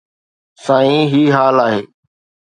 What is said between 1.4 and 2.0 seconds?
آهي